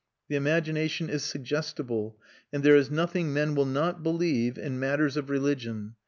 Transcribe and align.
The 0.29 0.35
imagination 0.35 1.11
is 1.11 1.23
suggestible 1.23 2.17
and 2.51 2.63
there 2.63 2.75
is 2.75 2.89
nothing 2.89 3.31
men 3.33 3.53
will 3.53 3.67
not 3.67 4.01
believe 4.01 4.57
in 4.57 4.79
matters 4.79 5.15
of 5.15 5.29
religion. 5.29 5.93